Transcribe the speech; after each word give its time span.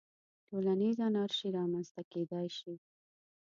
ټولنیزه 0.49 1.03
انارشي 1.09 1.47
رامنځته 1.57 2.01
کېدای 2.11 2.47
شي. 2.57 2.73